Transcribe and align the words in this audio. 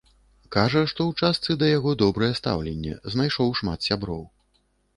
Кажа, 0.53 0.81
што 0.91 1.01
ў 1.09 1.25
частцы 1.25 1.57
да 1.65 1.69
яго 1.73 1.91
добрае 2.03 2.31
стаўленне, 2.41 2.97
знайшоў 3.17 3.55
шмат 3.63 3.79
сяброў. 3.89 4.27